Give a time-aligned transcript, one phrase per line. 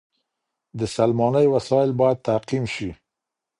[0.79, 2.89] د سلمانۍ وسایل باید تعقیم شي.